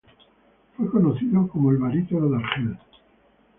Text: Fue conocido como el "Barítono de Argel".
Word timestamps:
Fue 0.75 0.89
conocido 0.89 1.47
como 1.47 1.69
el 1.69 1.77
"Barítono 1.77 2.27
de 2.27 2.37
Argel". 2.37 2.77